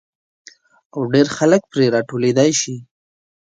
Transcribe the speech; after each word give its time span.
او 0.93 1.01
ډېر 1.13 1.27
خلک 1.37 1.61
پرې 1.71 1.85
را 1.93 2.01
ټولېدای 2.09 2.51
شي. 2.61 2.75